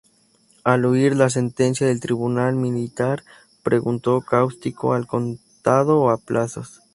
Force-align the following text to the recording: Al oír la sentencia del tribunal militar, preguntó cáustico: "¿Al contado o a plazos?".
Al 0.63 0.85
oír 0.85 1.15
la 1.15 1.29
sentencia 1.29 1.85
del 1.85 1.99
tribunal 1.99 2.55
militar, 2.55 3.21
preguntó 3.61 4.21
cáustico: 4.21 4.95
"¿Al 4.95 5.05
contado 5.05 5.99
o 5.99 6.09
a 6.09 6.17
plazos?". 6.17 6.81